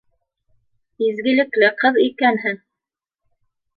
—Изгелекле 1.07 1.69
ҡыҙ 1.83 2.01
икәнһең. 2.07 2.61